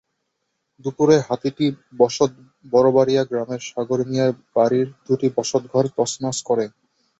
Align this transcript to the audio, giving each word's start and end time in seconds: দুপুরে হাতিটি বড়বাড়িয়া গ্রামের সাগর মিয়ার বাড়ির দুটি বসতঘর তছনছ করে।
দুপুরে 0.85 1.15
হাতিটি 1.27 1.65
বড়বাড়িয়া 2.73 3.23
গ্রামের 3.29 3.61
সাগর 3.69 3.99
মিয়ার 4.09 4.31
বাড়ির 4.55 4.87
দুটি 5.05 5.27
বসতঘর 5.37 5.83
তছনছ 5.97 6.37
করে। 6.49 6.65